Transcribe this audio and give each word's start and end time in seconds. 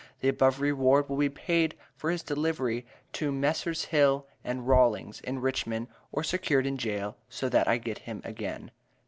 The 0.21 0.29
above 0.29 0.59
reward 0.59 1.07
will 1.07 1.17
be 1.17 1.29
paid 1.29 1.75
for 1.95 2.09
his 2.09 2.23
delivery 2.23 2.87
to 3.13 3.31
Messrs. 3.31 3.85
Hill 3.85 4.25
and 4.43 4.67
Rawlings, 4.67 5.21
in 5.21 5.37
Richmond, 5.41 5.89
or 6.11 6.23
secured 6.23 6.65
in 6.65 6.79
jail, 6.79 7.17
so 7.29 7.49
that 7.49 7.67
I 7.67 7.77
get 7.77 7.99
him 7.99 8.19
again. 8.25 8.71